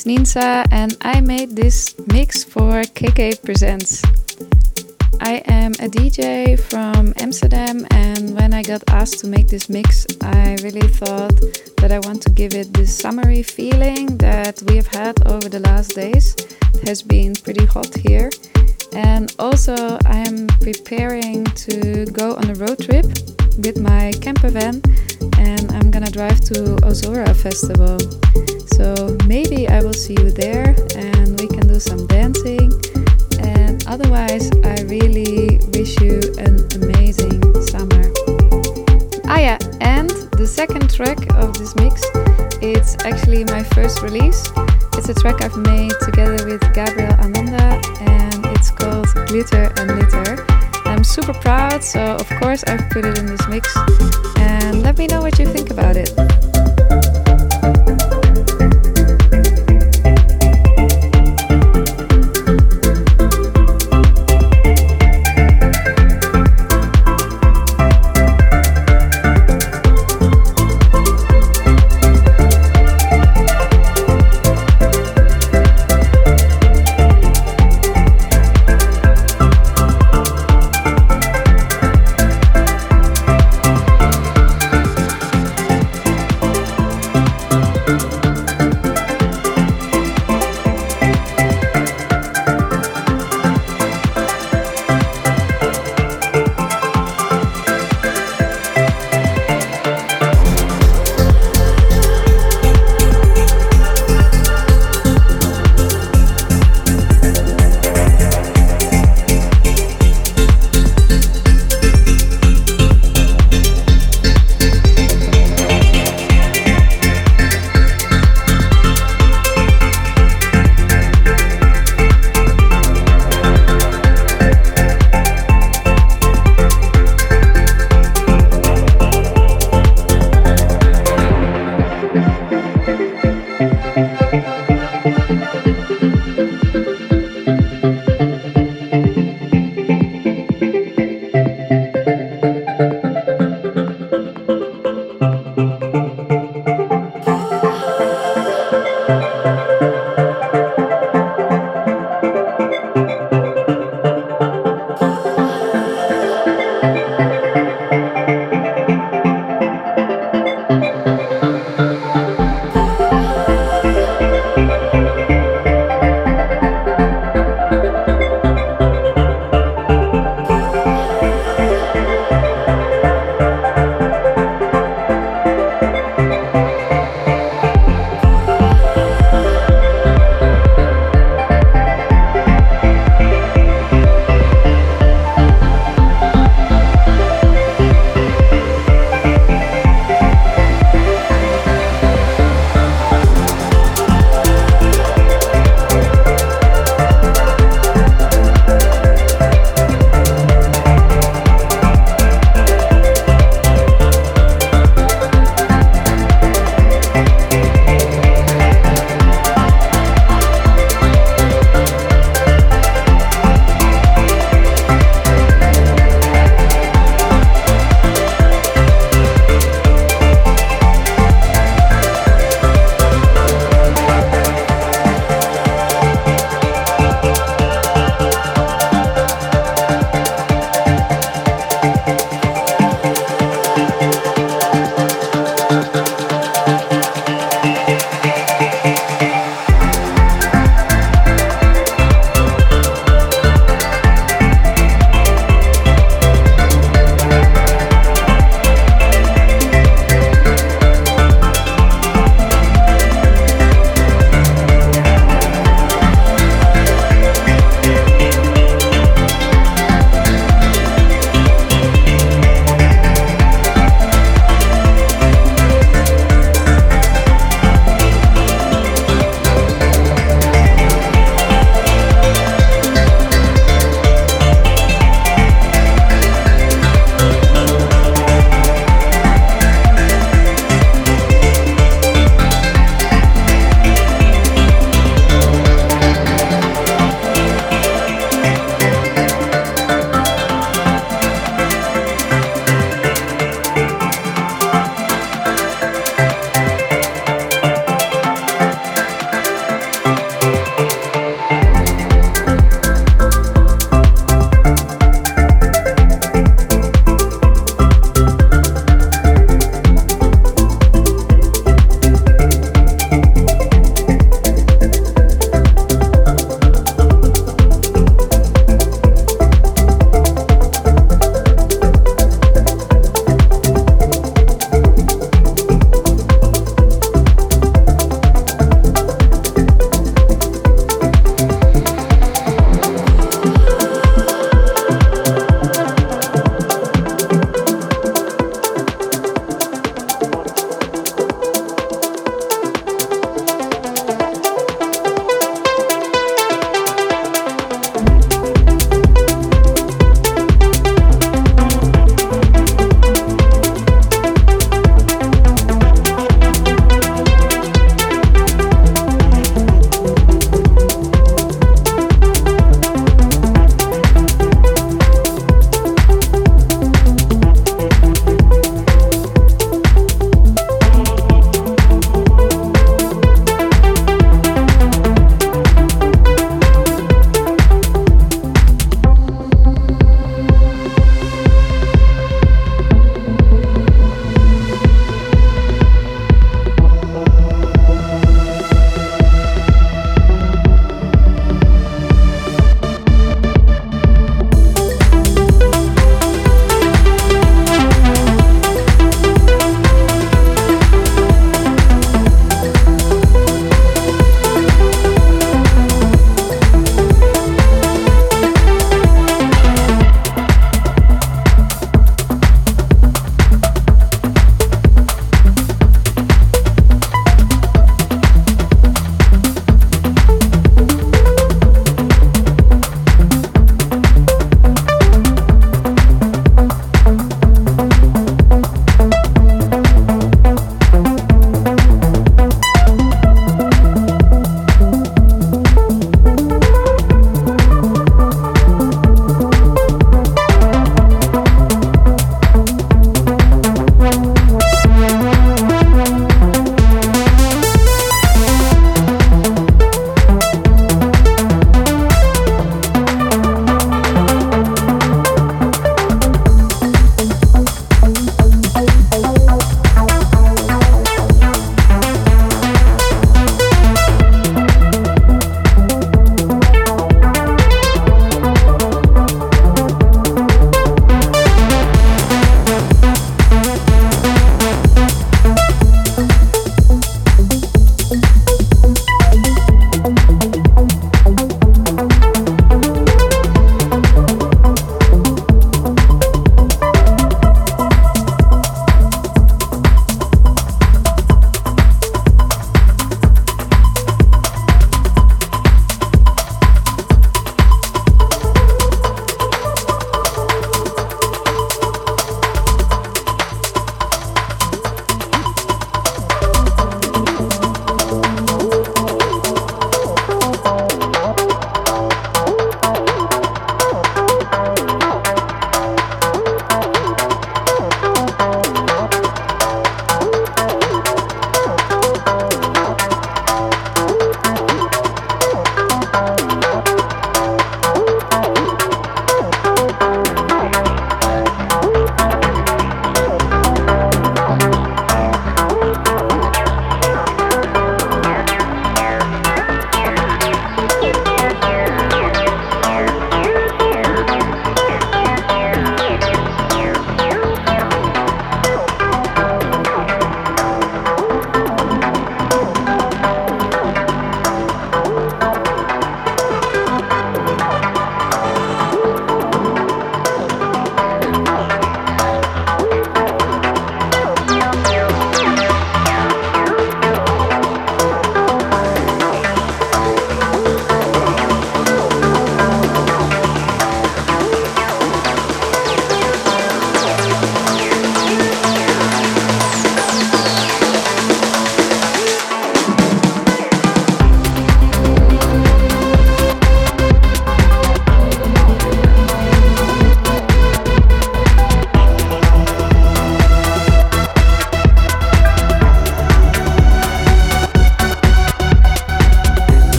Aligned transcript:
is 0.00 0.04
Ninsa 0.04 0.66
and 0.70 0.96
I 1.02 1.20
made 1.20 1.56
this 1.56 1.94
mix 2.12 2.44
for 2.44 2.82
KK 2.82 3.42
Presents. 3.42 4.02
I 5.20 5.42
am 5.46 5.72
a 5.72 5.88
DJ 5.88 6.58
from 6.58 7.12
Amsterdam 7.16 7.86
and 7.90 8.34
when 8.34 8.54
I 8.54 8.62
got 8.62 8.82
asked 8.88 9.18
to 9.20 9.26
make 9.26 9.48
this 9.48 9.68
mix, 9.68 10.06
I 10.22 10.56
really 10.62 10.88
thought 10.88 11.34
that 11.78 11.90
I 11.92 11.98
want 12.00 12.22
to 12.22 12.30
give 12.30 12.54
it 12.54 12.72
this 12.72 12.96
summery 12.96 13.42
feeling 13.42 14.16
that 14.18 14.62
we 14.68 14.76
have 14.76 14.86
had 14.86 15.26
over 15.26 15.48
the 15.48 15.60
last 15.60 15.94
days. 15.94 16.34
It 16.74 16.88
has 16.88 17.02
been 17.02 17.34
pretty 17.34 17.66
hot 17.66 17.94
here. 17.94 18.30
And 18.94 19.34
also 19.38 19.98
I 20.06 20.18
am 20.28 20.46
preparing 20.60 21.44
to 21.44 22.06
go 22.06 22.36
on 22.36 22.50
a 22.50 22.54
road 22.54 22.78
trip 22.78 23.06
with 23.58 23.80
my 23.80 24.12
camper 24.20 24.50
van 24.50 24.80
and 25.38 25.70
I'm 25.72 25.90
gonna 25.90 26.10
drive 26.10 26.40
to 26.52 26.76
Ozora 26.88 27.34
Festival. 27.36 27.98
So 28.80 29.14
maybe 29.26 29.68
I 29.68 29.82
will 29.82 29.92
see 29.92 30.14
you 30.14 30.30
there 30.30 30.74
and 30.96 31.38
we 31.38 31.46
can 31.46 31.68
do 31.68 31.78
some 31.78 32.06
dancing. 32.06 32.72
And 33.38 33.86
otherwise, 33.86 34.50
I 34.64 34.80
really 34.88 35.60
wish 35.74 36.00
you 36.00 36.16
an 36.38 36.64
amazing 36.80 37.42
summer. 37.60 38.08
Ah, 39.28 39.36
yeah, 39.36 39.58
and 39.82 40.08
the 40.40 40.46
second 40.46 40.88
track 40.88 41.18
of 41.34 41.58
this 41.58 41.76
mix, 41.76 42.06
it's 42.62 42.96
actually 43.04 43.44
my 43.44 43.62
first 43.76 44.00
release. 44.00 44.50
It's 44.96 45.10
a 45.10 45.14
track 45.14 45.42
I've 45.42 45.58
made 45.58 45.92
together 46.00 46.46
with 46.46 46.62
Gabriel 46.72 47.12
Ananda 47.20 47.76
and 48.00 48.46
it's 48.56 48.70
called 48.70 49.08
Glitter 49.28 49.74
and 49.76 50.00
Litter. 50.00 50.46
I'm 50.86 51.04
super 51.04 51.34
proud, 51.34 51.84
so 51.84 52.16
of 52.16 52.30
course 52.40 52.64
I've 52.64 52.88
put 52.88 53.04
it 53.04 53.18
in 53.18 53.26
this 53.26 53.46
mix. 53.46 53.76
And 54.38 54.80
let 54.80 54.96
me 54.96 55.06
know 55.06 55.20
what 55.20 55.38
you 55.38 55.44
think 55.44 55.68
about 55.68 55.98
it. 55.98 56.16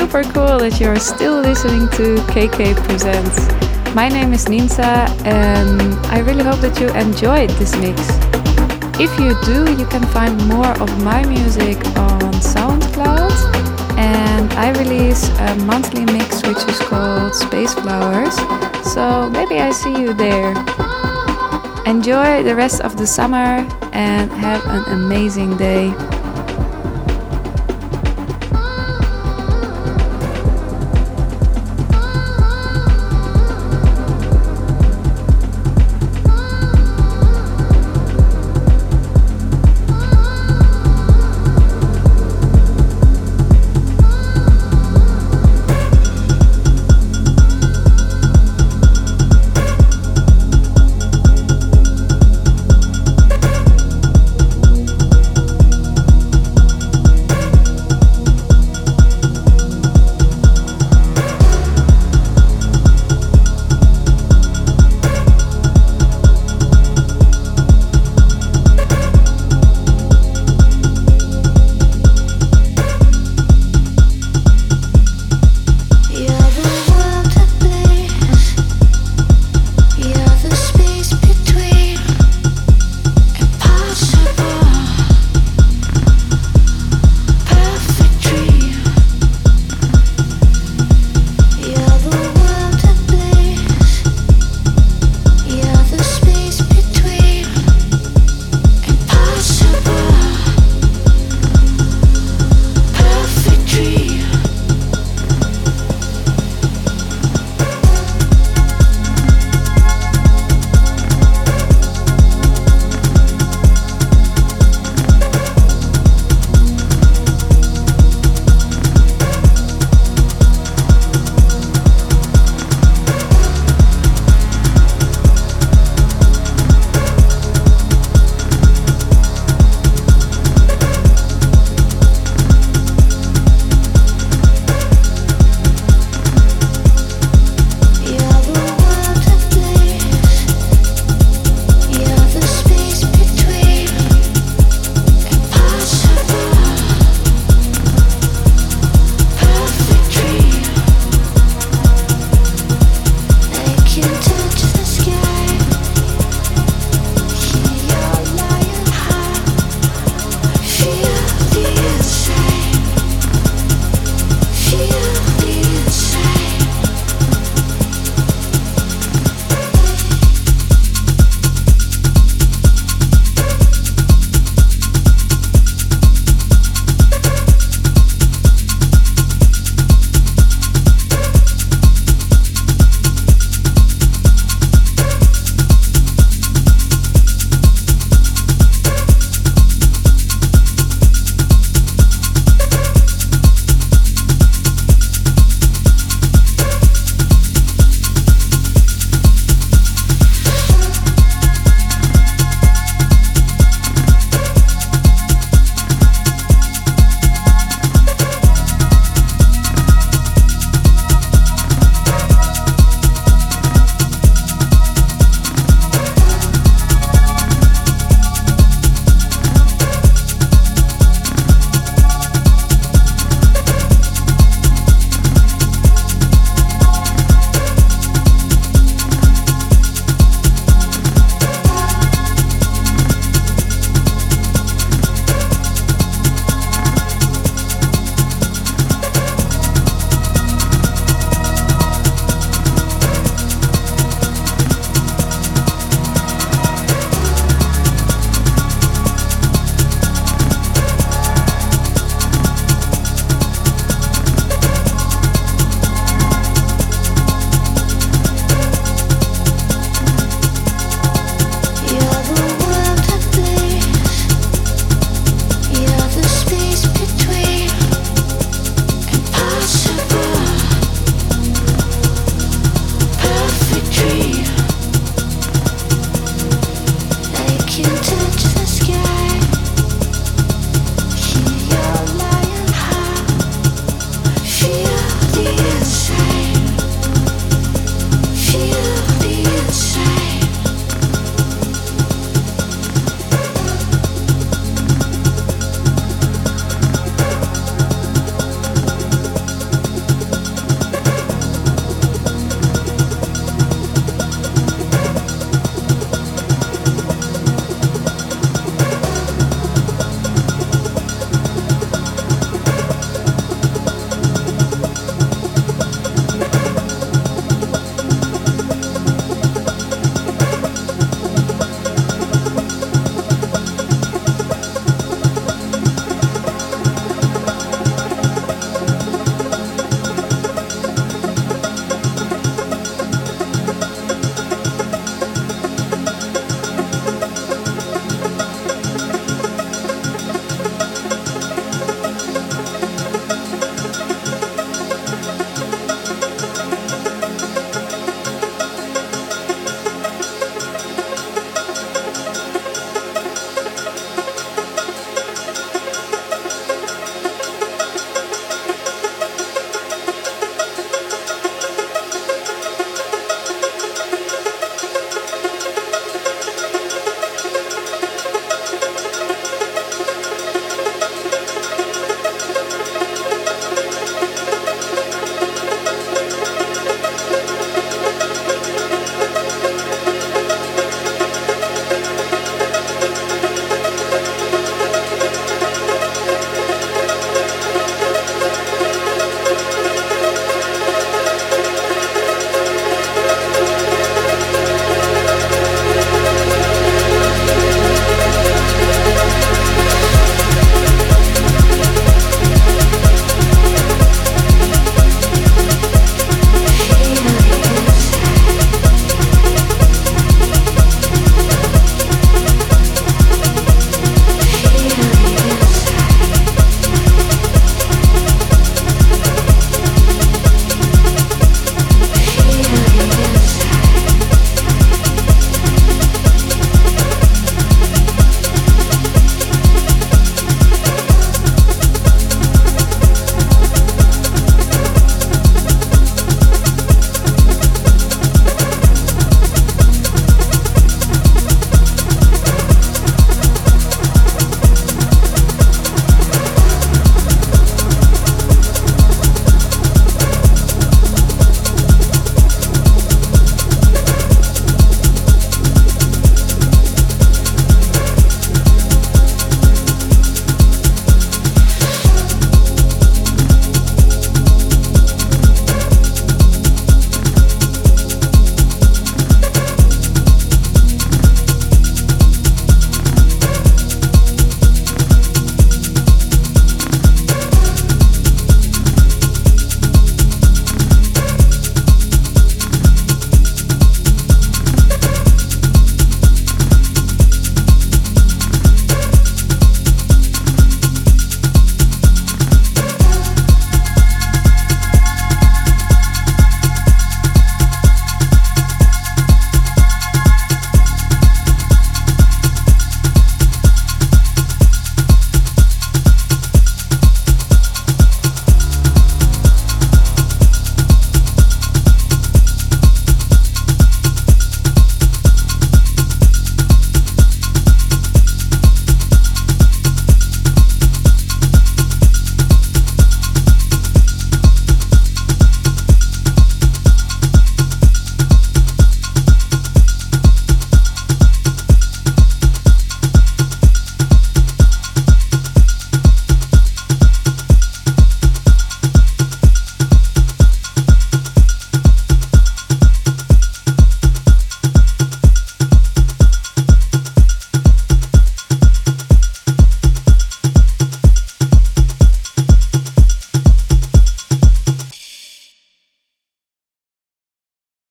Super 0.00 0.24
cool 0.32 0.58
that 0.58 0.80
you're 0.80 0.98
still 0.98 1.42
listening 1.42 1.84
to 1.90 2.16
KK 2.32 2.74
Presents. 2.88 3.36
My 3.94 4.08
name 4.08 4.32
is 4.32 4.46
Ninsa, 4.46 5.04
and 5.26 5.92
I 6.06 6.20
really 6.20 6.42
hope 6.42 6.60
that 6.64 6.80
you 6.80 6.88
enjoyed 6.96 7.50
this 7.60 7.76
mix. 7.76 8.00
If 8.96 9.12
you 9.20 9.36
do, 9.44 9.76
you 9.76 9.84
can 9.84 10.00
find 10.08 10.32
more 10.48 10.72
of 10.80 10.88
my 11.04 11.22
music 11.26 11.76
on 12.00 12.32
SoundCloud, 12.40 13.36
and 13.98 14.50
I 14.54 14.72
release 14.80 15.28
a 15.28 15.54
monthly 15.68 16.06
mix 16.06 16.40
which 16.48 16.64
is 16.64 16.78
called 16.88 17.34
Space 17.34 17.74
Flowers. 17.74 18.34
So 18.94 19.28
maybe 19.28 19.60
I 19.60 19.70
see 19.70 19.92
you 19.92 20.14
there. 20.14 20.56
Enjoy 21.84 22.42
the 22.42 22.56
rest 22.56 22.80
of 22.80 22.96
the 22.96 23.06
summer 23.06 23.68
and 23.92 24.32
have 24.32 24.64
an 24.64 24.94
amazing 24.94 25.58
day. 25.58 25.92